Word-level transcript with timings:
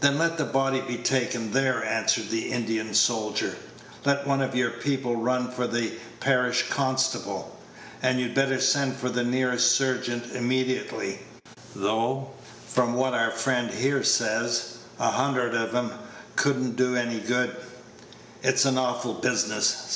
"Then 0.00 0.18
let 0.18 0.38
the 0.38 0.44
body 0.44 0.80
be 0.80 0.96
taken 0.96 1.52
there," 1.52 1.84
answered 1.84 2.30
the 2.30 2.50
Indian 2.50 2.94
soldier; 2.94 3.54
"let 4.04 4.26
one 4.26 4.42
of 4.42 4.56
your 4.56 4.70
people 4.72 5.14
run 5.14 5.52
for 5.52 5.68
the 5.68 5.92
parish 6.18 6.64
constable; 6.68 7.56
and 8.02 8.18
you'd 8.18 8.34
better 8.34 8.60
send 8.60 8.96
for 8.96 9.08
the 9.08 9.22
nearest 9.22 9.70
surgeon 9.70 10.28
immediately, 10.34 11.20
though, 11.76 12.32
from 12.66 12.94
what 12.94 13.14
our 13.14 13.30
friend 13.30 13.70
here 13.70 14.02
says, 14.02 14.78
a 14.98 15.12
hundred 15.12 15.54
of 15.54 15.72
'em 15.72 15.92
could 16.34 16.56
n't 16.60 16.74
do 16.74 16.96
any 16.96 17.20
good. 17.20 17.54
It's 18.42 18.64
an 18.64 18.76
awful 18.78 19.14
business. 19.14 19.90